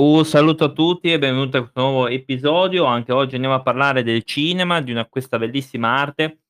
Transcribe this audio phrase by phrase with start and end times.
[0.00, 2.84] Un saluto a tutti e benvenuti a questo nuovo episodio.
[2.84, 6.42] Anche oggi andiamo a parlare del cinema, di una questa bellissima arte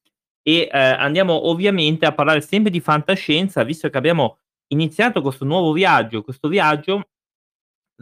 [0.43, 5.72] e, ehm, andiamo ovviamente a parlare sempre di fantascienza, visto che abbiamo iniziato questo nuovo
[5.72, 7.08] viaggio questo viaggio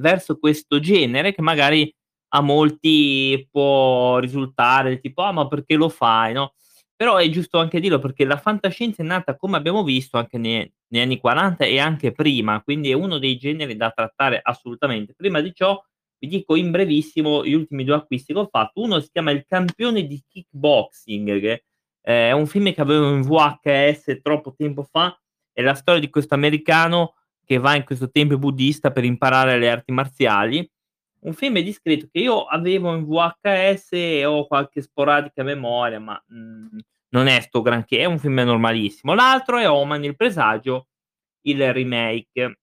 [0.00, 1.94] verso questo genere che magari
[2.34, 6.54] a molti può risultare tipo: "Ah, ma perché lo fai?" No,
[6.96, 10.72] però è giusto anche dirlo perché la fantascienza è nata, come abbiamo visto, anche ne
[10.88, 15.14] negli anni '40 e anche prima, quindi è uno dei generi da trattare assolutamente.
[15.14, 15.80] Prima di ciò
[16.18, 18.80] vi dico in brevissimo gli ultimi 2 acquisti che ho fatto.
[18.80, 21.64] Uno si chiama Il campione di kickboxing, che
[22.00, 25.14] è un film che avevo in VHS troppo tempo fa,
[25.52, 29.70] è la storia di questo americano che va in questo tempio buddista per imparare le
[29.70, 30.70] arti marziali.
[31.26, 36.78] Un film discreto che io avevo in VHS e ho qualche sporadica memoria, ma, mhmm,
[37.08, 39.12] non è 'sto granché, è un film normalissimo.
[39.12, 40.86] L'altro è Omen, il presagio,
[41.46, 42.58] il remake.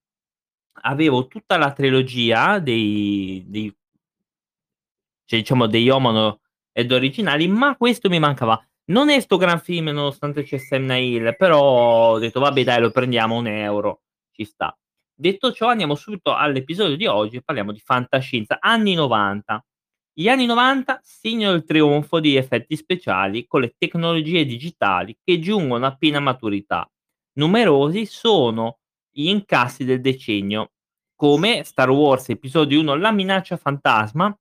[0.83, 3.75] Avevo tutta la trilogia dei dei
[5.29, 6.37] cioè diciamo degli Omen
[6.71, 8.59] ed originali, ma questo mi mancava.
[8.85, 11.61] Non è 'sto gran film nonostante c'è Sam Neill, però
[12.13, 14.01] ho detto: "Vabbè dai, lo prendiamo a 1 €,
[14.31, 14.75] ci sta".
[15.19, 18.57] Detto ciò, andiamo subito all'episodio di oggi e parliamo di fantascienza.
[18.59, 19.63] Anni '90.
[20.11, 25.85] Gli anni '90 segnano il trionfo di effetti speciali con le tecnologie digitali che giungono
[25.85, 26.89] a piena maturità.
[27.33, 28.79] Numerosi sono
[29.11, 30.71] gli incassi del decennio,
[31.15, 34.35] come Star Wars Episodio 1: La minaccia fantasma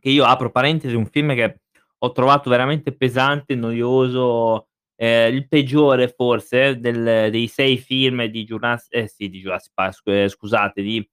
[0.00, 1.60] che io apro parentesi, un film che
[1.98, 8.86] ho trovato veramente pesante, noioso, ehm, il peggiore forse del dei 6 film di Jurass
[8.90, 11.08] eh sì, di Jurassic Park ehm, scusate, di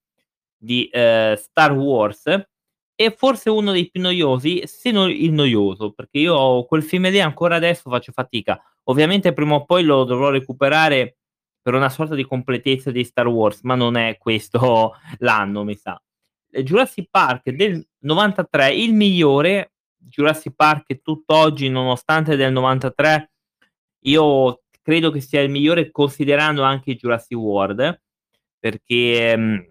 [0.58, 2.26] di, ehm, Star Wars
[2.96, 7.20] e forse uno dei più noiosi, se non il noioso, perché io quel film lì
[7.20, 8.62] ancora adesso faccio fatica.
[8.86, 11.18] Ovviamente prima o poi lo dovrò recuperare
[11.62, 16.02] per una sorta di completezza di Star Wars, ma non è questo l'anno mi sa.
[16.50, 23.32] Jurassic Park del '93, il migliore, Jurassic Park tutt'oggi, nonostante del '93,
[24.04, 28.02] io credo che sia il migliore considerando anche Jurassic World,
[28.60, 29.68] perché, mhmm,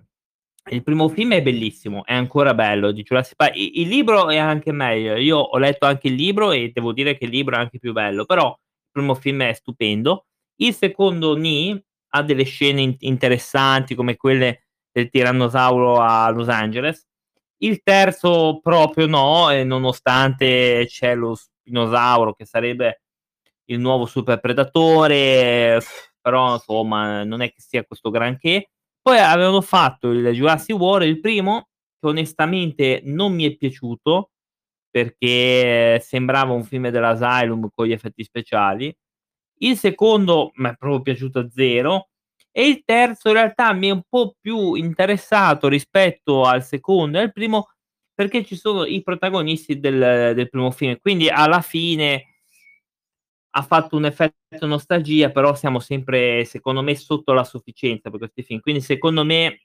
[0.70, 4.36] il primo film è bellissimo, è ancora bello di Jurassic Pa i il libro è
[4.36, 5.16] anche meglio.
[5.16, 7.92] Io ho letto anche il libro e devo dire che il libro è anche più
[7.92, 10.26] bello, però il primo film è stupendo.
[10.56, 11.80] Il secondo nì,
[12.14, 17.06] ha delle scene in interessanti come quelle del tirannosauro a Los Angeles.
[17.58, 23.01] Il terzo proprio no, e nonostante c'è lo spinosauro che sarebbe
[23.66, 25.80] il nuovo super predatore,
[26.20, 28.70] però insomma non è che sia questo granché.
[29.00, 31.68] Poi avevano fatto il Jurassic World, il primo,
[32.00, 34.30] che onestamente non mi è piaciuto,
[34.90, 38.94] perché sembrava un film dell'Asylum con gli effetti speciali.
[39.60, 42.08] Il secondo m'è proprio piaciuto 0
[42.50, 47.22] e il terzo in realtà mi è un po' più interessato rispetto al secondo e
[47.22, 47.68] al primo,
[48.14, 50.98] perché ci sono i protagonisti del del primo film.
[51.00, 52.31] Quindi alla fine
[53.54, 58.42] ha fatto un effetto nostalgia, però siamo sempre, secondo me, sotto la sufficienza per questi
[58.42, 58.60] film.
[58.60, 59.60] Quindi secondo me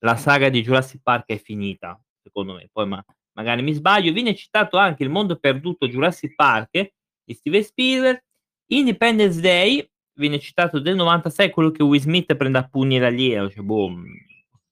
[0.00, 4.12] la saga di Jurassic Park è finita, secondo me, poi ma magari mi sbaglio.
[4.12, 6.92] Viene citato anche Il mondo perduto Jurassic Park
[7.24, 8.22] di Steven Spielberg.
[8.66, 13.64] Independence Day viene citato del '96, quello che Will Smith prende a pugni l'alieno, cioè
[13.64, 14.04] boh, mhmm,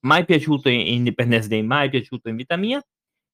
[0.01, 2.81] mai piaciuto I Independence Day, mai piaciuto in vita mia.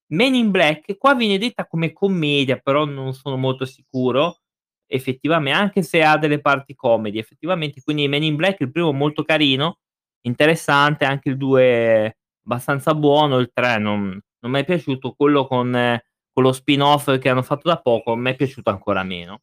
[0.10, 4.40] Men in Black, qua viene detta come commedia, però non sono molto sicuro
[4.88, 9.24] effettivame anche se ha delle parti comedy, effettivamente, quindi Men in Black il primo molto
[9.24, 9.80] carino,
[10.22, 16.00] interessante, anche il 2 abbastanza buono, il 3 non non m'è piaciuto, quello con
[16.34, 19.42] con lo spin-off che hanno fatto da poco m'è piaciuto ancora meno.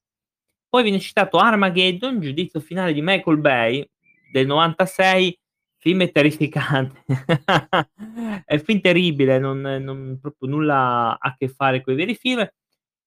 [0.68, 3.88] Poi viene citato Armageddon, giudizio finale di Michael Bay
[4.32, 5.38] del '96,
[5.78, 7.04] film terrificante.
[8.44, 12.46] È film terribile, non non proprio nulla a che fare coi veri film.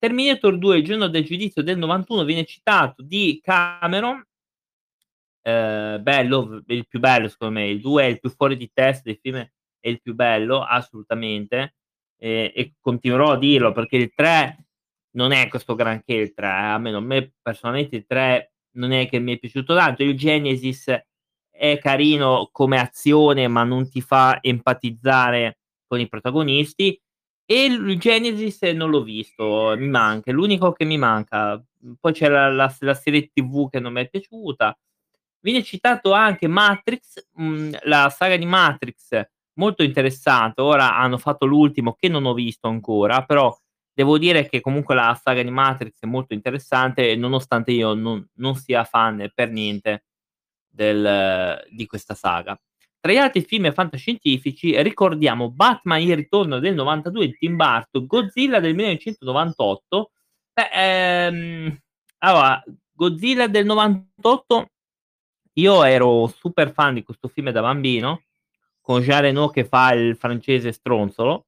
[0.04, 4.24] Terminator 2, il giorno del giudizio del '91 viene citato di Cameron.
[5.46, 9.04] Ehm, bello, il più bello secondo me, il 2 è il più fuori di testa
[9.06, 11.76] dei film, è il più bello assolutamente,
[12.18, 14.66] e e continuerò a dirlo perché il 3
[15.12, 19.08] non è questo granché il 3 eh, almeno a me personalmente il 3 non è
[19.08, 20.04] che mi è piaciuto tanto.
[20.04, 20.88] Il Genesis
[21.50, 27.00] è carino come azione, ma non ti fa empatizzare con i protagonisti
[27.50, 31.56] e il Genesis non l'ho visto, mi manca, è l'unico che mi manca.
[31.82, 32.50] Mhmm, poi c'è la
[32.80, 34.78] la serie TV che non m'è piaciuta.
[35.42, 39.22] Viene citato anche Matrix, mhmm, la saga di Matrix,
[39.56, 40.62] molto interessante.
[40.62, 43.56] Ora hanno fatto l'ultimo che non ho visto ancora, però
[43.94, 48.56] devo dire che comunque la saga di Matrix è molto interessante, nonostante io non non
[48.56, 50.04] sia fan per niente
[50.70, 52.60] del di questa saga.
[53.08, 58.60] Tra gli altri film fantascientifici ricordiamo Batman il ritorno del '92 di Tim Burton, Godzilla
[58.60, 60.12] del 1998.
[60.54, 61.78] Beh, ehm,
[62.20, 62.62] allora,
[62.92, 64.68] Godzilla del '98
[65.54, 68.24] io ero super fan di questo film da bambino,
[68.82, 71.46] con Jean Reno che fa il francese stronzolo,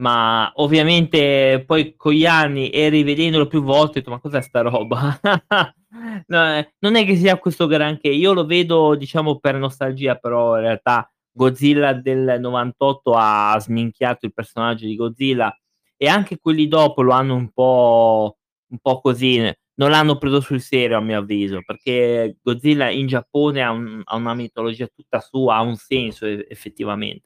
[0.00, 4.60] ma ovviamente poi con gli anni e rivedendolo più volte ho detto: "Ma cos'è sta
[4.62, 5.18] roba?"
[6.26, 8.08] No, ehm, non è che sia questo granché.
[8.08, 14.34] Io lo vedo diciamo per nostalgia, però in realtà Godzilla del '98 ha sminchiato il
[14.34, 15.56] personaggio di Godzilla
[15.96, 18.36] e anche quelli dopo lo hanno un po'
[18.70, 19.38] un po' così,
[19.76, 24.16] non l'hanno preso sul serio a mio avviso, perché Godzilla in Giappone ha un ha
[24.16, 27.24] una mitologia tutta sua, ha un senso effettivamente.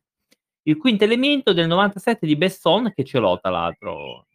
[0.64, 4.26] Il quinto elemento del '97 di Besson, che ce l'ho tra l'altro.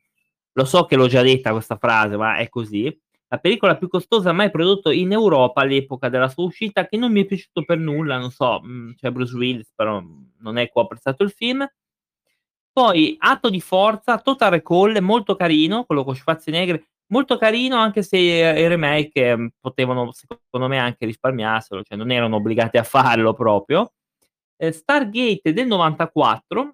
[0.54, 2.96] Lo so che l'ho già detta questa frase, ma è così.
[3.32, 7.24] La pellicola più costosa mai prodotto in Europa all'epoca della sua uscita, che non mi
[7.24, 10.02] è piaciuto per nulla, non so, mhmm, c'è Bruce Willis, però
[10.40, 11.68] non è ho apprezzato il film.
[12.76, 18.18] Poi Atto di forza, Total Recall, molto carino, quello con Schwarzenegger, molto carino anche se
[18.18, 23.94] i remake, mhmm, potevano secondo me anche risparmiarselo, cioè non erano obbligati a farlo proprio.
[24.58, 26.74] Ehm, Stargate del '94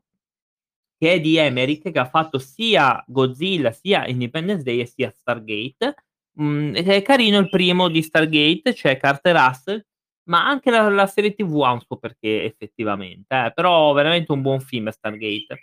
[1.02, 5.96] che è di Emmerich, che ha fatto sia Godzilla, sia Independence Day e sia Stargate.
[6.38, 9.86] Ed è carino il primo di Stargate, c'è Carter Russell,
[10.30, 14.42] ma anche la la serie TV ha un suo perché effettivamente, eh, però veramente un
[14.42, 15.60] buon film Stargate.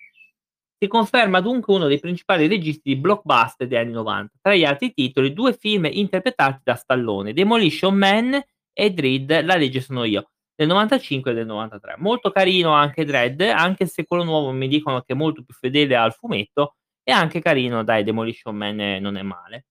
[0.78, 4.34] Si conferma dunque uno dei principali registi di blockbuster degli anni '90.
[4.40, 8.40] Tra gli altri titoli, 2 film interpretati da Stallone: Demolition Man
[8.72, 11.96] e Dredd: La legge sono io, del '95 e del '93.
[11.98, 15.96] Molto carino anche Dredd, anche se quello nuovo mi dicono che è molto più fedele
[15.96, 19.64] al fumetto, è anche carino dai, Demolition Man non è male.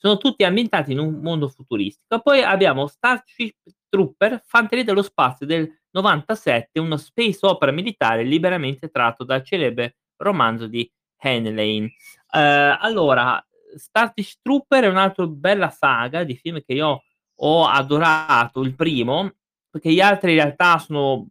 [0.00, 2.20] Sono tutti ambientati in un mondo futuristico.
[2.20, 3.56] Poi abbiamo Starship
[3.88, 10.68] Trooper, Fanteria dello spazio del '97, uno space opera militare liberamente tratto dal celebre romanzo
[10.68, 11.90] di Heinlein.
[12.32, 17.02] Ehm, allora, Starship Trooper è un'altra bella saga di film che io
[17.40, 19.32] ho adorato, il primo,
[19.68, 21.26] perché gli altri in realtà sono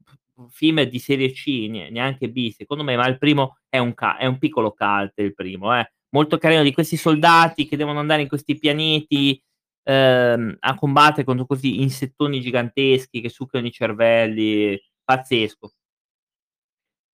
[0.49, 4.17] film di serie C, ne neanche B secondo me, ma il primo è un ca
[4.17, 5.89] è un piccolo cult il primo, eh.
[6.17, 9.39] Molto carino di questi soldati che devono andare in questi pianeti,
[9.83, 15.71] ehm, a combattere contro questi insettoni giganteschi che succhiano i cervelli, pazzesco.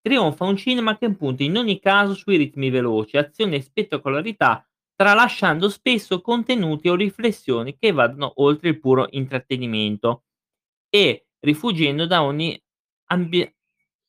[0.02, 4.66] Trionfa un cinema che punta in ogni caso sui ritmi veloci, azione e spettacolarità,
[4.96, 10.24] tralasciando spesso contenuti o riflessioni che vadano oltre il puro intrattenimento
[10.90, 12.60] e rifuggendo da ogni
[13.12, 13.50] ambi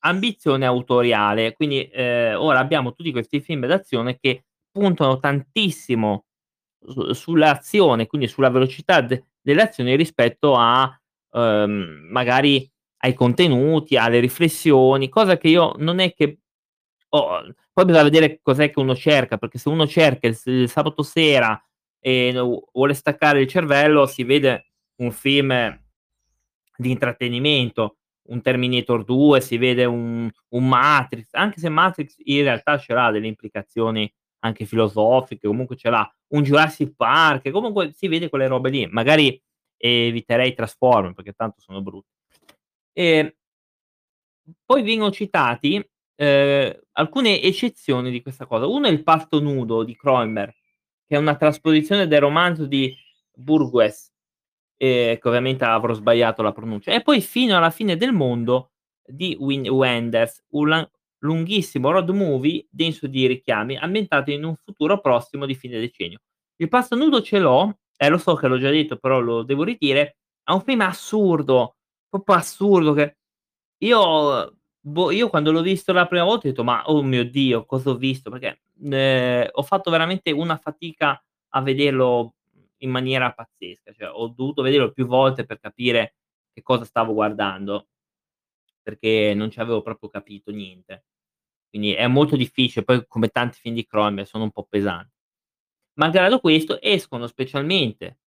[0.05, 1.53] ambizione autoriale.
[1.53, 4.44] Quindi, ehm, ora abbiamo tutti questi film d'azione che
[4.75, 6.25] puntano tantissimo
[6.85, 10.91] su sull'azione, quindi sulla velocità de delle azioni rispetto a,
[11.31, 12.69] uhm, magari
[13.03, 16.39] ai contenuti, alle riflessioni, cosa che io non è che
[17.09, 17.41] ho
[17.73, 21.61] poi bisogna vedere cos'è che uno cerca, perché se uno cerca il il sabato sera
[21.99, 22.31] e
[22.73, 24.67] vuole staccare il cervello, si vede
[25.01, 25.51] un film
[26.77, 27.97] di intrattenimento,
[28.29, 33.11] un Terminator 2, si vede un un Matrix, anche se Matrix in realtà ce l'ha
[33.11, 34.11] delle implicazioni
[34.45, 36.09] anche filosofiche, comunque ce l'ha.
[36.29, 38.87] Un Jurassic Park, comunque si vede quelle robe lì.
[38.87, 39.41] Magari
[39.77, 42.09] eviterei Transformer perché tanto sono brutti.
[42.93, 43.31] Ehm
[44.65, 45.83] poi vengono citati,
[46.15, 48.65] ehm, alcune eccezioni di questa cosa.
[48.67, 50.53] Uno è Il parto nudo di Kroemer,
[51.07, 52.95] che è una trasposizione del romanzo di
[53.33, 54.11] Burgess,
[54.77, 56.91] ehm, che ovviamente avrò sbagliato la pronuncia.
[56.93, 58.71] E poi Fino alla fine del mondo
[59.03, 60.89] di Wim Wenders, un la
[61.25, 66.19] lunghissimo road movie denso di richiami, ambientato in un futuro prossimo di fine decennio.
[66.57, 69.63] Il parto nudo ce l'ho, eh lo so che l'ho già detto, però lo devo
[69.63, 71.75] ridire, è un film assurdo,
[72.09, 73.17] proprio assurdo che
[73.79, 77.65] io boh, io quando l'ho visto la prima volta ho detto: "Ma oh mio Dio,
[77.65, 82.35] cosa ho visto?" Perché, ehm, ho fatto veramente una fatica a vederlo
[82.79, 86.15] in maniera pazzesca, cioè ho dovuto vederlo più volte per capire
[86.53, 87.87] che cosa stavo guardando,
[88.81, 91.03] perché non ci avevo proprio capito niente.
[91.75, 95.11] Quindi è molto difficile, poi come tanti film di Kroemer sono un po' pesanti.
[95.95, 98.19] Malgrado questo escono specialmente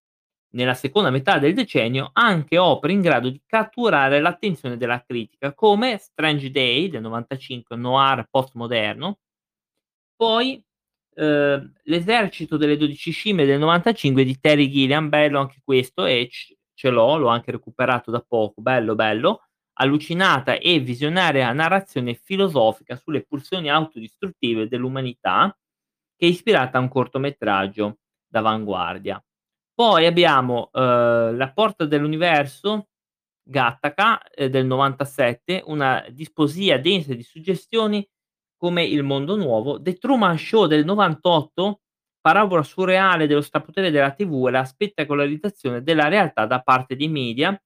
[0.54, 5.98] nella seconda metà del decennio anche opere in grado di catturare l'attenzione della critica, come
[5.98, 9.18] Strange Day del '95, noir postmoderno,
[10.16, 10.62] poi,
[11.14, 16.54] ehm, L'esercito delle 12 scimmie del '95 di Terry Gilliam, bello anche questo e c
[16.74, 19.47] ce l'ho, l'ho anche recuperato da poco, bello, bello.
[19.80, 25.56] Allucinata e visionaria narrazione filosofica sulle pulsioni autodistruttive dell'umanità,
[26.16, 29.22] che è ispirata a un cortometraggio d'avanguardia.
[29.74, 32.88] Poi abbiamo, uhm, La porta dell'universo
[33.42, 38.06] Gattaca, ehm, del '97, una disposia densa di suggestioni
[38.56, 41.80] come Il mondo nuovo, The Truman Show del '98,
[42.20, 47.56] parabola surreale dello strapotere della TV e la spettacolarizzazione della realtà da parte dei media.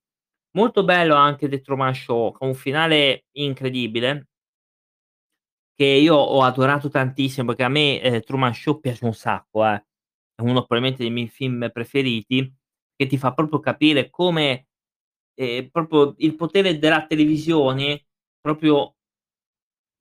[0.55, 4.27] Molto bello anche The Truman Show, con un finale incredibile
[5.79, 9.83] che io ho adorato tantissimo, perché a me, ehm, Truman Show piace un sacco, eh.
[10.35, 12.55] È uno probabilmente dei miei film preferiti,
[12.95, 14.67] che ti fa proprio capire come,
[15.35, 18.07] ehm, proprio il potere della televisione
[18.41, 18.93] proprio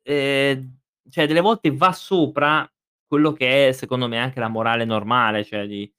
[0.06, 0.78] ehm,
[1.10, 2.68] cioè delle volte va sopra
[3.08, 5.92] quello che è secondo me anche la morale normale, cioè di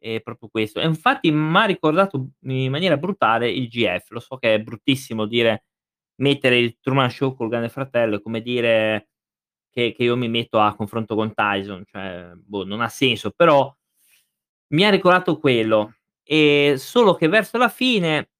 [0.00, 0.80] è proprio questo.
[0.80, 4.10] E infatti m'ha ricordato in maniera brutale il GF.
[4.10, 5.66] Lo so che è bruttissimo dire
[6.20, 9.08] mettere il Truman Show col Grande Fratello, è come dire
[9.70, 13.72] che che io mi metto a confronto con Tyson, cioè boh, non ha senso, però
[14.68, 15.94] mi ha ricordato quello.
[16.24, 18.30] Ehm, solo che verso la fine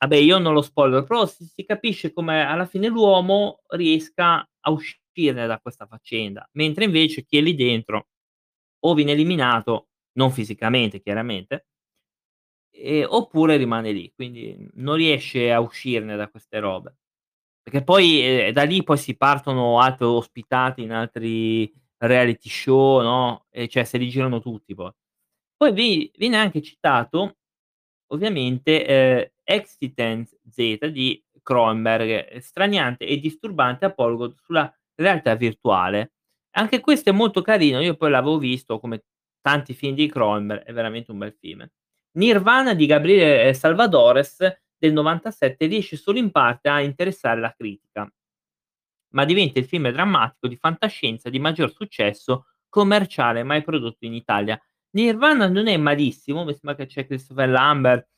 [0.00, 4.70] vabbè io non lo spoilero, però si si capisce come alla fine l'uomo riesca a
[4.70, 8.08] uscire da questa faccenda, mentre invece chi è lì dentro
[8.80, 11.64] o viene eliminato, non fisicamente chiaramente
[12.72, 16.96] ehm, oppure rimane lì, quindi non riesce a uscirne da queste robe.
[17.62, 23.46] Perché poi, ehm, da lì poi si partono altre ospitate in altri reality show, no,
[23.50, 24.92] e cioè se li girano tutti poi.
[25.56, 27.36] Poi vi viene anche citato
[28.12, 36.12] ovviamente, ehm, Existence Z di Cronenberg, straniante e disturbante apologo sulla realtà virtuale.
[36.56, 39.04] Anche questo è molto carino, io poi l'avevo visto come
[39.40, 41.66] tanti film di Cronenberg, è veramente un bel film.
[42.12, 44.38] Nirvana di Gabriele, ehm, Salvadores
[44.76, 48.10] del '97 riesce solo in parte a interessare la critica
[49.12, 54.60] ma diventa il film drammatico di fantascienza di maggior successo commerciale mai prodotto in Italia.
[54.90, 58.08] Nirvana non è malissimo, mi sembra che c'è Christopher Lambert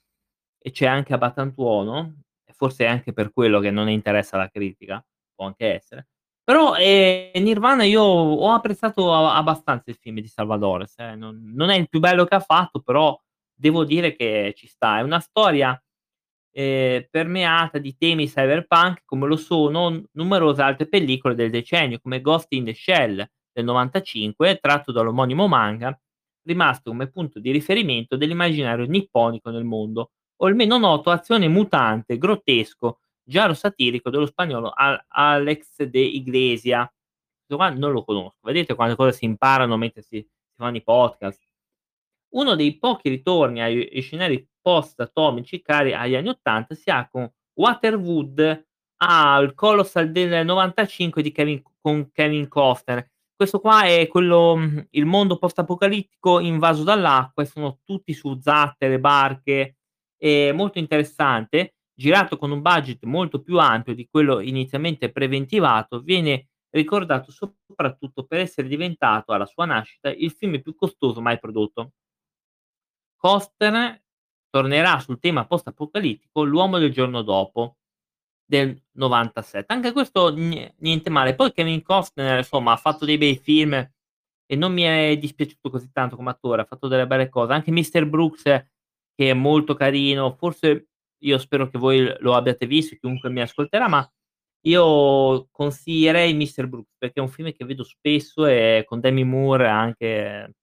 [0.58, 5.04] e c'è anche Abbatantuono, e forse è anche per quello che non interessa la critica,
[5.34, 6.08] può anche essere.
[6.48, 11.76] Però, ehm, Nirvana io ho apprezzato abbastanza il film di Salvadores, eh, non non è
[11.76, 13.16] il più bello che ha fatto, però
[13.54, 14.98] devo dire che ci sta.
[14.98, 15.80] È una storia,
[16.52, 22.52] ehm, permeata di temi cyberpunk, come lo sono numerose altre pellicole del decennio, come Ghost
[22.54, 25.96] in the Shell del '95, tratto dall'omonimo manga,
[26.44, 30.10] rimasto come punto di riferimento dell'immaginario nipponico nel mondo,
[30.42, 36.90] o il meno noto Azione mutante, grottesco, giallo satirico dello spagnolo A Alex de Iglesia.
[37.46, 38.38] Questo qua non lo conosco.
[38.42, 41.40] Vedete quante cose si imparano mentre si si fanno i podcast.
[42.34, 47.30] Uno dei pochi ritorni ai ai scenari post-atomici cari agli anni '80 si ha con
[47.54, 48.66] Waterworld,
[48.98, 53.10] ah, il Colossal del '95 di Kevin con Kevin Costner.
[53.34, 59.00] Questo qua è quello mhmm, il mondo post-apocalittico invaso dall'acqua e sono tutti su zattere,
[59.00, 59.78] barche,
[60.16, 66.48] è molto interessante, girato con un budget molto più ampio di quello inizialmente preventivato, viene
[66.70, 71.92] ricordato soprattutto per essere diventato alla sua nascita il film più costoso mai prodotto.
[73.16, 74.02] Costner
[74.50, 77.76] tornerà sul tema post-apocalittico L'uomo del giorno dopo
[78.44, 79.72] del '97.
[79.72, 81.36] Anche questo nie niente male.
[81.36, 85.90] Poi Kevin Costner insomma ha fatto dei bei film e non mi è dispiaciuto così
[85.92, 87.52] tanto come attore, ha fatto delle belle cose.
[87.52, 88.06] Anche Mr.
[88.06, 90.88] Brooks che è molto carino, forse
[91.22, 94.08] io spero che voi lo abbiate visto, chiunque mi ascolterà, ma
[94.64, 96.66] io consiglierei Mr.
[96.68, 100.54] Brooks perché è un film che vedo spesso e con Demi Moore anche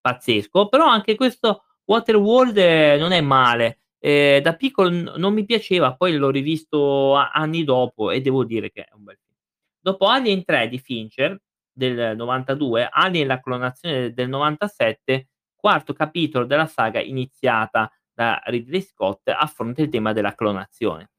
[0.00, 2.56] pazzesco, però anche questo Waterworld
[2.98, 3.80] non è male.
[3.98, 8.44] Ehm, da piccolo n non mi piaceva, poi l'ho rivisto a anni dopo e devo
[8.44, 9.36] dire che è un bel film.
[9.80, 11.38] Dopo Alien 3 di Fincher
[11.72, 17.90] del '92, Alien la clonazione del '97, quarto capitolo della saga iniziata
[18.20, 21.10] da Ridley Scott, affronta il tema della clonazione.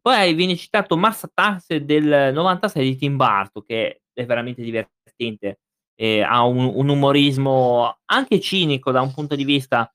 [0.00, 5.60] Poi viene citato Mars Attacks del '96 di Tim Burton, che è veramente divertente,
[5.94, 9.92] ehm, ha un un umorismo anche cinico da un punto di vista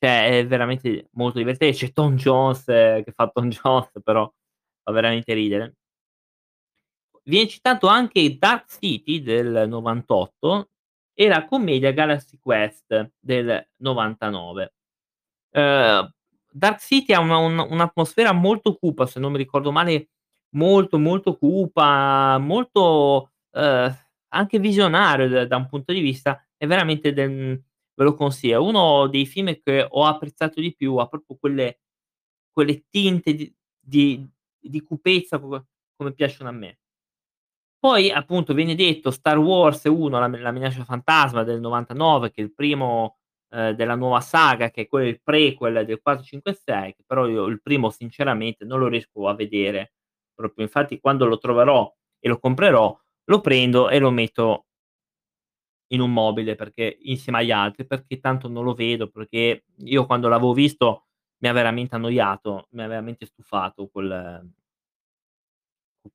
[0.00, 1.76] cioè è veramente molto divertente.
[1.76, 4.32] C'è Tom Jones che fa Tom Jones, però
[4.82, 5.76] fa veramente ridere.
[7.24, 10.70] Viene citato anche Dark City del '98
[11.14, 14.72] e la commedia Galaxy Quest del '99.
[15.54, 16.10] Uhm,
[16.50, 20.10] Dark City ha una un un'atmosfera molto cupa, se non mi ricordo male,
[20.50, 23.96] molto, molto cupa, molto, uhm,
[24.30, 27.62] anche visionario da da un punto di vista è veramente del
[27.94, 28.64] ve lo consiglio.
[28.64, 31.80] Uno dei film che ho apprezzato di più, ha proprio quelle
[32.52, 34.26] quelle tinte di di
[34.60, 36.76] di cupezza co come piacciono a me.
[37.84, 42.44] Poi appunto viene detto Star Wars 1, la la minaccia fantasma del '99, che è
[42.44, 43.17] il primo
[43.50, 47.02] ehm, della nuova saga che è quello il prequel del 4, 5 e 6, che
[47.06, 49.92] però io il primo sinceramente non lo riesco a vedere
[50.34, 50.64] proprio.
[50.64, 54.64] Infatti quando lo troverò e lo comprerò, lo prendo e lo metto
[55.92, 60.28] in un mobile perché insieme agli altri, perché tanto non lo vedo, perché io quando
[60.28, 61.06] l'avevo visto
[61.38, 64.50] mi ha veramente annoiato, mi ha veramente stufato quel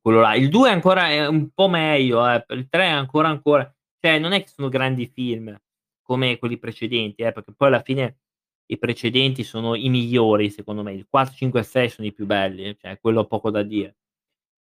[0.01, 0.35] quello là.
[0.35, 4.41] Il 2 ancora è un po' meglio, eh, il 3 ancora ancora cioè non è
[4.43, 5.55] che sono grandi film
[6.03, 8.17] come quelli precedenti, eh, perché poi alla fine
[8.67, 10.93] i precedenti sono i migliori secondo me.
[10.93, 13.97] Il 4, 5 e 6 sono i più belli, cioè quello poco da dire.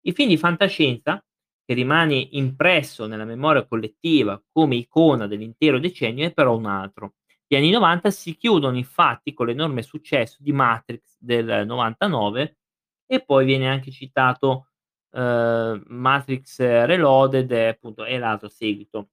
[0.04, 1.24] I film di fantascienza,
[1.66, 7.16] che rimane impresso nella memoria collettiva come icona dell'intero decennio, è però un altro.
[7.48, 12.58] Gli anni '90 si chiudono infatti con l'enorme successo di Matrix del '99
[13.06, 14.70] e poi viene anche citato,
[15.12, 19.10] ehm, Matrix Reloaded appunto è l'altro seguito.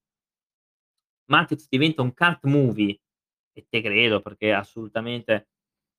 [1.29, 2.99] Matrix diventa un cult movie,
[3.53, 5.49] e te credo perché assolutamente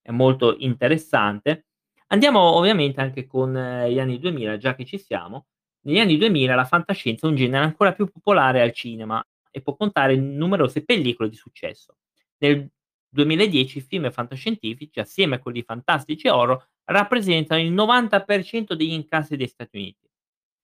[0.02, 1.68] è molto interessante.
[2.08, 5.48] Andiamo ovviamente anche con gli anni 2000, già che ci siamo.
[5.82, 9.76] Negli anni 2000 la fantascienza è un genere ancora più popolare al cinema e può
[9.76, 11.98] contare numerose pellicole di successo.
[12.40, 12.70] Nel
[13.10, 19.36] 2010 i film fantascientifici, assieme a quelli fantastici e horror, rappresentano il 90% degli incassi
[19.36, 20.08] degli Stati Uniti.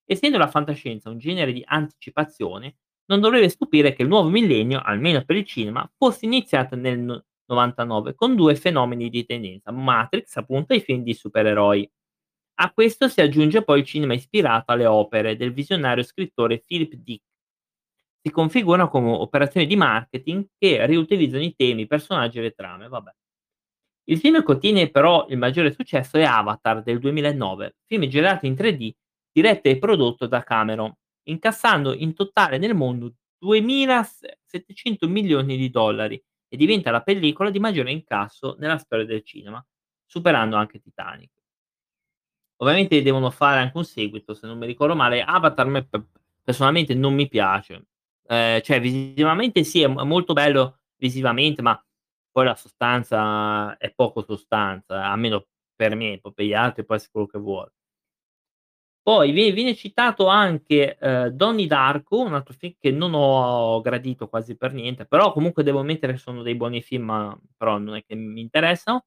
[0.06, 5.24] Essendo la fantascienza un genere di anticipazione, non dovrebbe stupire che il nuovo millennio, almeno
[5.24, 10.74] per il cinema, fosse iniziato nel no 99 con 2 fenomeni di tendenza: Matrix appunto
[10.74, 11.90] e i film di supereroi.
[12.62, 17.24] A questo si aggiunge poi il cinema ispirato alle opere del visionario scrittore Philip Dick.
[18.22, 22.88] Si configurano come operazioni di marketing che riutilizzano i temi, i personaggi e le trame,
[22.88, 23.12] vabbè.
[24.06, 28.54] Il film che ottiene però il maggiore successo è Avatar del 2009, film girato in
[28.54, 28.92] 3D,
[29.32, 30.92] diretto e prodotto da Cameron,
[31.26, 37.92] incassando in totale nel mondo 2700 milioni di dollari e diventa la pellicola di maggiore
[37.92, 39.64] incasso nella storia del cinema,
[40.06, 41.32] superando anche Titanic.
[42.58, 45.22] Ovviamente devono fare anche un seguito, se non mi ricordo male.
[45.22, 45.88] Avatar me
[46.44, 47.88] personalmente non mi piace.
[48.28, 51.80] Ehm, cioè visivamente sì, è molto bello visivamente, ma
[52.32, 57.28] poi la sostanza è poco sostanza, almeno per me, per gli altri può esse quello
[57.28, 57.68] che vuoi.
[59.08, 64.28] Poi vie viene citato anche, ehm, Donnie Darko, un altro film che non ho gradito
[64.28, 67.98] quasi per niente, però comunque devo ammettere che sono dei buoni film, ma però non
[67.98, 69.06] è che mi interessano.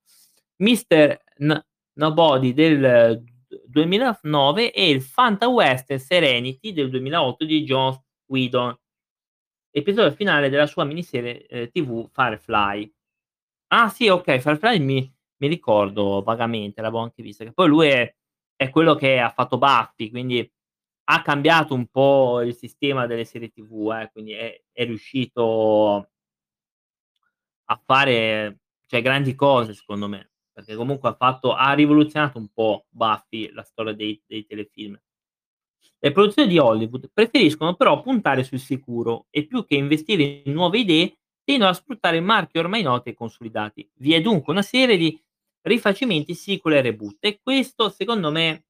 [0.58, 1.60] Mister N
[1.94, 8.78] Nobody del d 2009 e il fantawestern Serenity del 2008 di Joss Whedon,
[9.70, 12.92] episodio finale della sua miniserie, ehm, TV Firefly.
[13.68, 18.14] Ah sì, okay, Firefly mi mi ricordo vagamente, l'avevo anche vista, che poi lui è
[18.58, 20.50] è quello che ha fatto Buffy, quindi
[21.10, 26.08] ha cambiato un po' il sistema delle serie TV, eh, quindi è è riuscito
[27.70, 32.86] a fare, cioè grandi cose secondo me, perché comunque ha fatto ha rivoluzionato un po'
[32.88, 34.98] Buffy, la storia dei dei telefilm.
[36.00, 40.78] Le produzioni di Hollywood preferiscono però puntare sul sicuro e più che investire in nuove
[40.78, 43.88] idee, tendono a sfruttare marchi ormai noti e consolidati.
[43.96, 45.20] Vi è dunque una serie di
[45.68, 48.64] rifacimenti, sequel e reboot e questo secondo me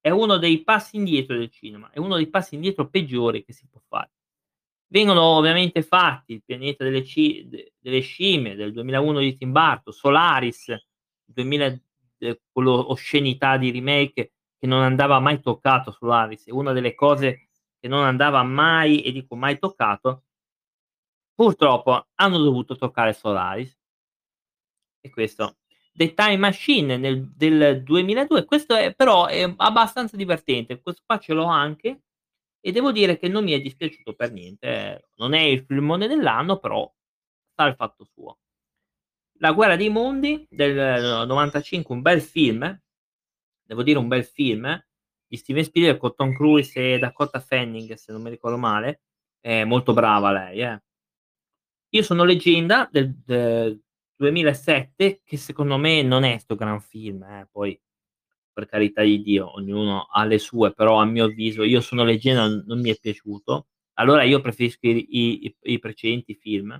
[0.00, 3.66] è uno dei passi indietro del cinema, è uno dei passi indietro peggiori che si
[3.70, 4.10] può fare.
[4.88, 10.74] Vengono ovviamente fatti Il pianeta delle de delle scimmie del 2001 di Tim Burton, Solaris
[11.24, 11.80] 2000
[12.18, 17.48] ehm, quello oscenità di remake che non andava mai toccato Solaris, è una delle cose
[17.80, 20.24] che non andava mai, e dico mai toccato
[21.34, 23.76] purtroppo hanno dovuto toccare Solaris.
[25.00, 25.56] E questo
[25.94, 31.34] The Time Machine nel del 2002, questo è però è abbastanza divertente, questo qua ce
[31.34, 32.02] l'ho anche
[32.60, 35.08] e devo dire che non mi è dispiaciuto per niente.
[35.16, 36.90] Non è il filmone dell'anno, però
[37.50, 38.38] sta al fatto suo.
[39.38, 42.80] La guerra dei mondi del no 95, un bel film,
[43.64, 44.80] devo dire un bel film,
[45.26, 49.02] di Steven Spielberg con Tom Cruise e Dakota Fanning, se non mi ricordo male.
[49.40, 50.82] È molto brava lei, eh.
[51.90, 53.80] Io sono leggenda del de
[54.22, 57.78] 2007 che secondo me non è 'sto gran film, eh, poi
[58.52, 62.46] per carità di Dio, ognuno ha le sue, però a mio avviso Io sono leggenda
[62.48, 63.68] non mi è piaciuto.
[63.94, 65.06] Allora io preferisco i
[65.46, 66.78] i i precedenti film.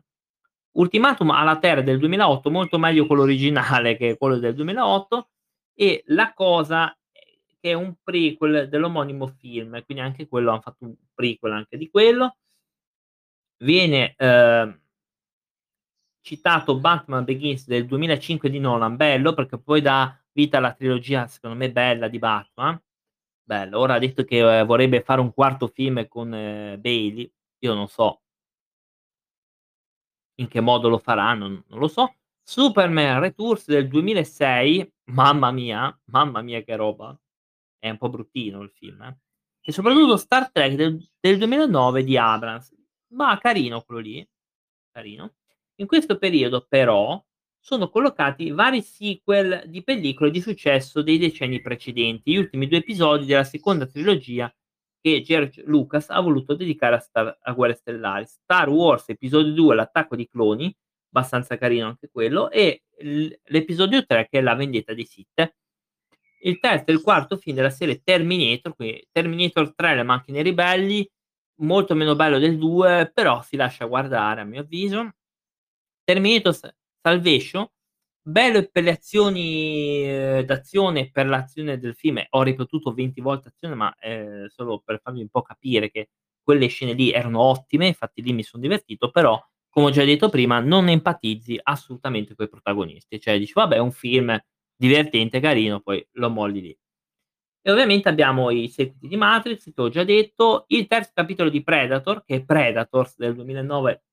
[0.72, 5.28] Ultimatum alla Terra del 2008 molto meglio quello originale che quello del 2008
[5.74, 6.96] e La cosa,
[7.60, 11.88] che è un prequel dell'omonimo film, quindi anche quello han fatto un prequel anche di
[11.90, 12.36] quello.
[13.60, 14.81] Viene, ehm
[16.22, 21.56] citato Batman Begins del 2005 di Nolan, bello perché poi dà vita alla trilogia secondo
[21.56, 22.80] me bella di Batman.
[23.44, 27.30] Bello, ora ha detto che, ehm, vorrebbe fare un quarto film con Bailey,
[27.60, 28.20] io non so
[30.38, 32.14] In che modo lo faranno non lo so.
[32.42, 37.16] Superman Returns del 2006, mamma mia, mamma mia che roba.
[37.78, 39.16] È un po' bruttino il film, eh.
[39.64, 42.74] E soprattutto Star Trek del del 2009 di Abrams.
[43.14, 44.28] Mah, carino quello lì,
[44.90, 45.34] carino.
[45.76, 47.22] In questo periodo però,
[47.58, 53.24] sono collocati vari sequel di pellicole di successo dei decenni precedenti, gli ultimi 2 episodi
[53.24, 54.54] della seconda trilogia
[55.00, 58.26] che George Lucas ha voluto dedicare a Star a Guerre Stellari.
[58.26, 60.74] Star Wars Episodio 2: L'attacco dei cloni,
[61.10, 62.82] abbastanza carino anche quello, e
[63.46, 65.54] l'episodio 3 che è La vendetta dei Sith.
[66.42, 71.08] Il terzo e il quarto film della serie Terminator, qui Terminator 3: Le macchine ribelli,
[71.60, 75.14] molto meno bello del 2, però si lascia guardare a mio avviso.
[76.08, 76.52] Terminator
[77.00, 77.66] Salvation,
[78.20, 83.74] bello per le azioni, ehm, d'azione, per l'azione del film, ho ripetuto 20 volte azione,
[83.76, 86.10] ma, ehm, solo per farvi un po' capire che
[86.42, 90.28] quelle scene lì erano ottime, infatti lì mi son divertito, però, come ho già detto
[90.28, 93.20] prima, non empatizzi assolutamente coi protagonisti.
[93.20, 94.36] Cioè dici: "Vabbè è un film
[94.76, 96.76] divertente, carino", poi lo molli lì.
[97.62, 101.62] E ovviamente abbiamo i seguiti di Matrix, che ho già detto, il terzo capitolo di
[101.64, 104.11] Predator, che è Predators del 2009, mhmm,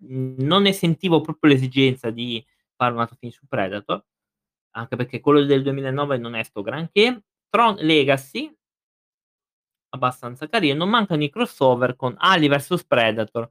[0.00, 2.44] non ne sentivo proprio l'esigenza di
[2.76, 4.04] fare un altro film su Predator,
[4.72, 7.24] anche perché quello del 2009 non è sto granché.
[7.50, 8.54] Tron Legacy
[9.94, 13.48] abbastanza carino, non mancano i crossover con Alien vs Predator,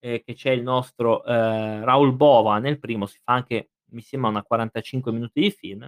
[0.00, 4.30] ehm, che c'è il nostro, ehm, Raoul Bova nel primo, si fa anche mi sembra
[4.30, 5.86] una 45 minuti di film,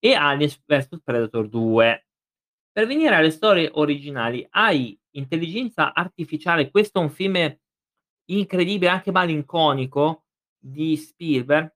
[0.00, 2.06] e Aliens vs Predator 2.
[2.72, 7.36] Per venire alle storie originali, AI, intelligenza artificiale, questo è un film
[8.26, 10.24] incredibile, anche malinconico
[10.58, 11.72] di Spielberg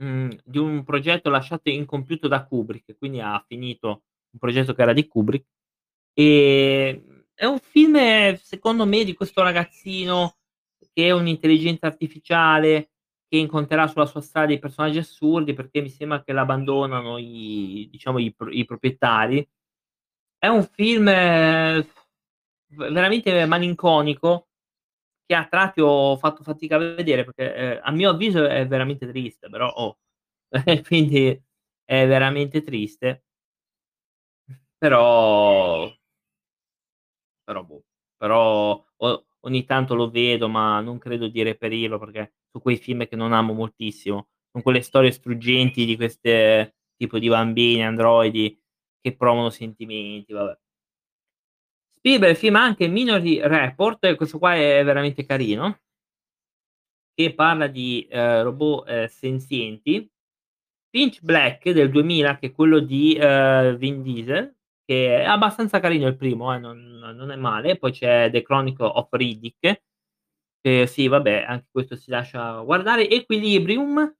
[0.00, 4.92] mhmm, di un progetto lasciato incompiuto da Kubrick, quindi ha finito un progetto che era
[4.92, 5.44] di Kubrick.
[6.14, 7.98] Ehm, è un film,
[8.36, 10.36] secondo me, di questo ragazzino
[10.92, 12.90] che è un'intelligenza artificiale,
[13.28, 18.18] che incontrerà sulla sua strada dei personaggi assurdi, perché mi sembra che l'abbandonano i diciamo
[18.18, 19.46] i i proprietari.
[20.38, 21.84] È un film v
[22.92, 24.47] veramente malinconico,
[25.28, 29.06] che a tratti ho fatto fatica a vedere perché, ehm, a mio avviso è veramente
[29.08, 29.98] triste, però oh,
[30.86, 31.28] quindi
[31.84, 33.22] è veramente triste.
[34.80, 35.90] Però
[37.44, 37.84] però boh,
[38.16, 43.06] però o ogni tanto lo vedo, ma non credo di reperirlo, perché su quei film
[43.06, 48.60] che non amo moltissimo, con quelle storie struggenti di queste tipo di bambini, androidi
[49.00, 50.58] che provano sentimenti, vabbè.
[51.98, 55.78] Spielberg firma anche Minority Report, questo qua è veramente carino
[57.18, 60.08] che parla di, ehm, robot, ehm, senzienti.
[60.90, 66.06] Pitch Black del 2000, che è quello di, ehm, Vin Diesel, che è abbastanza carino
[66.06, 67.76] il primo eh, non non è male.
[67.76, 69.82] Poi c'è The Chronicle of Riddick,
[70.60, 73.08] che sì vabbè, anche questo si lascia guardare.
[73.10, 74.14] Equilibrium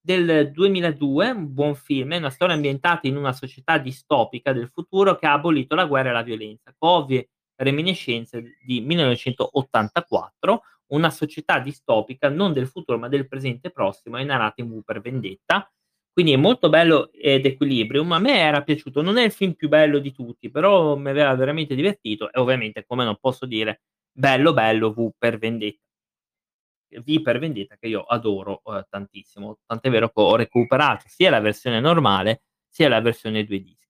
[0.00, 5.16] del 2002, un buon film, è una storia ambientata in una società distopica del futuro
[5.16, 11.58] che ha abolito la guerra e la violenza, con ovvie reminiscenze di 1984, una società
[11.60, 15.70] distopica non del futuro, ma del presente prossimo, è narrata in V per Vendetta.
[16.12, 18.10] Quindi è molto bello ed Equilibrium.
[18.12, 21.34] A me era piaciuto, non è il film più bello di tutti, però mi aveva
[21.34, 25.78] veramente divertito e ovviamente, come non posso dire, bello, bello V per Vende
[26.98, 31.40] V per Vendetta che io adoro, uhm, tantissimo, tant'è vero che ho recuperato sia la
[31.40, 33.86] versione normale, sia la versione 2 dischi.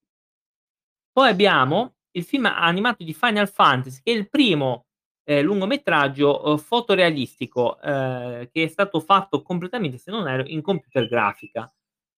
[1.17, 4.87] Poi abbiamo il film animato di Final Fantasy, che è il primo,
[5.25, 11.09] ehm, lungometraggio, uhm, fotorealistico, ehm, che è stato fatto completamente, se non erro, in computer
[11.09, 11.73] grafica.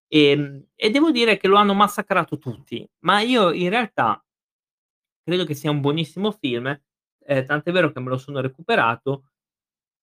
[0.09, 4.23] Ehm, e devo dire che lo hanno massacrato tutti, ma io in realtà
[5.29, 6.67] credo che sia un buonissimo film,
[7.27, 9.31] ehm, tant'è vero che me lo sono recuperato,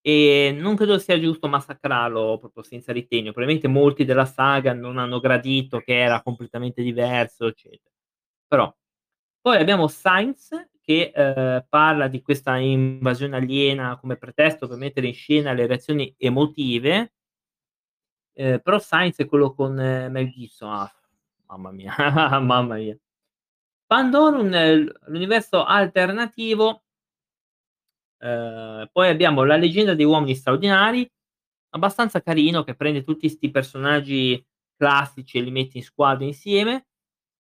[0.02, 3.32] e non credo sia giusto massacrarlo proprio senza ritegno.
[3.32, 7.92] Probabilmente molti della saga non hanno gradito che era completamente diverso, eccetera.
[8.48, 8.74] Però
[9.42, 10.50] poi abbiamo Signs
[10.82, 16.14] che, ehm, parla di questa invasione aliena come pretesto per mettere in scena le reazioni
[16.18, 17.12] emotive.
[18.38, 20.92] Ehm, però Signs è quello con Mel Gibson, ah,
[21.48, 21.94] mamma mia,
[22.40, 22.98] mamma mia.
[23.88, 26.84] Pandorum, l l'universo alternativo
[28.20, 31.10] ehm, poi abbiamo La leggenda degli uomini straordinari,
[31.72, 34.46] abbastanza carino, che prende tutti 'sti personaggi
[34.78, 36.88] classici e li mette in squadra insieme,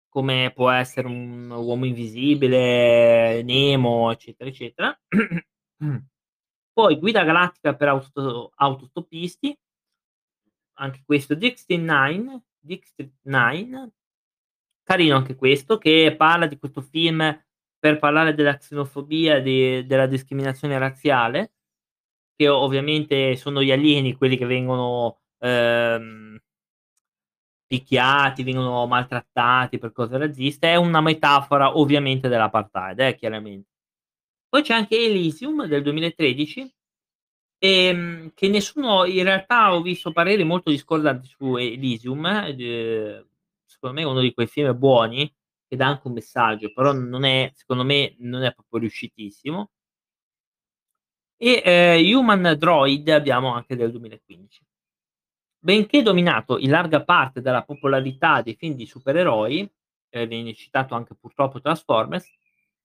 [0.10, 5.00] come può essere un Uomo Invisibile, Nemo, eccetera, eccetera.
[6.74, 9.58] Poi Guida galattica per auto autostoppisti
[10.80, 13.92] anche questo, District 9 District 9,
[14.84, 17.22] carino anche questo, che parla di questo film
[17.80, 21.54] per parlare della xenofobia, de della discriminazione razziale,
[22.36, 26.39] che ovviamente sono gli alieni quelli che vengono, ehm
[27.70, 33.68] picchiati, vengono maltrattati per cose razziste, è una metafora ovviamente dell'apartheid, eh, chiaramente.
[34.50, 36.72] Poi c'è anche Elysium del 2013,
[37.60, 43.28] ehm, che nessuno in realtà ho visto pareri molto discordanti su Elysium, ehm,
[43.65, 45.32] secondo me è uno di quei film buoni,
[45.69, 49.69] che dà anche un messaggio, però non è secondo me non è proprio riuscitissimo.
[51.41, 54.60] E, ehm, Human Droid abbiamo anche del 2015.
[55.62, 59.69] Benché dominato in larga parte dalla popolarità dei film di supereroi,
[60.10, 62.25] ehm, viene citato anche purtroppo Transformers,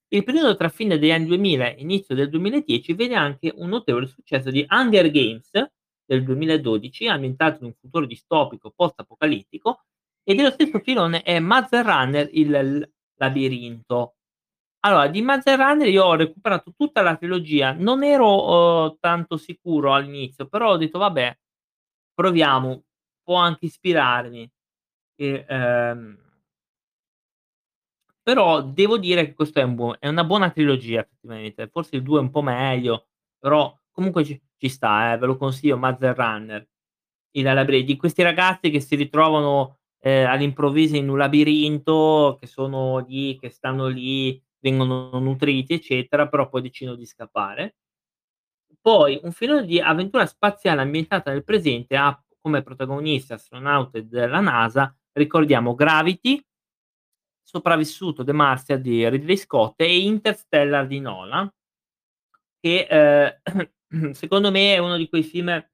[0.08, 4.06] il periodo tra fine degli anni 2000 e inizio del 2010 vede anche un notevole
[4.06, 5.50] successo di Hunger Games
[6.04, 9.84] del 2012, ambientato in un futuro distopico post-apocalittico,
[10.24, 14.16] e dello stesso filone è Maze Runner il labirinto.
[14.80, 19.94] Allora, di Maze Runner io ho recuperato tutta la trilogia, non ero, uhm, tanto sicuro
[19.94, 21.36] all'inizio, però ho detto: "Vabbè,
[22.14, 22.84] proviamo,
[23.24, 24.50] può anche ispirarmi".
[25.16, 26.18] E, ehm
[28.22, 32.02] però devo dire che questo è un buo è una buona trilogia effettivamente, forse il
[32.02, 33.08] 2 è un po' meglio,
[33.38, 36.66] però comunque ci ci sta, eh, ve lo consiglio Maze Runner.
[37.32, 42.98] Il labre di questi ragazzi che si ritrovano, ehm, all'improvviso in un labirinto, che sono
[42.98, 47.76] lì, che stanno lì, vengono nutriti, eccetera, però poi decidono di scappare.
[48.80, 54.94] Poi un filone di avventura spaziale ambientata nel presente ha come protagoniste astronaute della NASA,
[55.12, 56.44] ricordiamo Gravity
[57.42, 61.50] Sopravvissuto, The Martian di Ridley Scott e Interstellar di Nolan
[62.60, 63.70] che, ehm,
[64.12, 65.66] secondo me è uno di quei film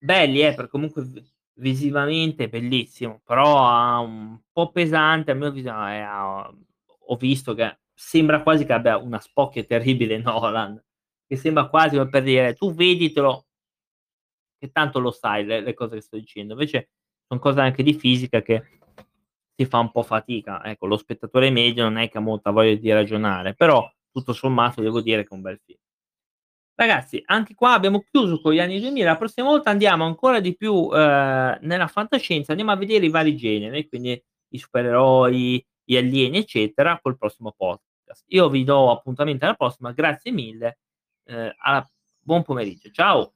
[0.00, 1.04] belli eh, perché comunque
[1.58, 6.52] visivamente bellissimo, però ha un po' pesante a mio avviso a
[7.10, 10.82] ho visto che sembra quasi che abbia una spocchia terribile Nolan,
[11.26, 13.46] che sembra quasi per dire: "Tu veditelo"
[14.58, 16.90] "che tanto lo sai le le cose che sto dicendo." Invece
[17.28, 18.62] son cose anche di fisica che
[19.56, 20.64] si fa un po' fatica.
[20.64, 24.80] Ecco, lo spettatore medio non è che ha molta voglia di ragionare, però tutto sommato
[24.82, 25.78] devo dire che è un bel film.
[26.80, 30.54] Ragazzi, anche qua abbiamo chiuso con gli anni 2000, la prossima volta andiamo ancora di
[30.56, 36.38] più, ehm, nella fantascienza, andiamo a vedere i vari generi, quindi i supereroi, gli alieni,
[36.38, 38.22] eccetera, col prossimo podcast.
[38.28, 40.78] Io vi do appuntamento alla prossima, grazie mille,
[41.24, 41.84] ehm, a
[42.20, 42.90] buon pomeriggio.
[42.92, 43.32] Ciao.